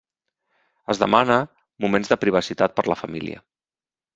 Es 0.93 1.01
demana 1.03 1.37
moments 1.85 2.11
de 2.15 2.17
privacitat 2.25 2.77
per 2.81 2.87
la 2.93 2.99
família. 3.03 3.45